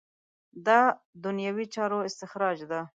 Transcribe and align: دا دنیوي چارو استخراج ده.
دا 0.67 0.79
دنیوي 1.23 1.65
چارو 1.73 1.99
استخراج 2.09 2.57
ده. 2.71 2.79